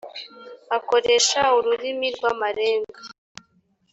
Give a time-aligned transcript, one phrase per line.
[0.77, 3.01] akoresha ururimi rw amarenga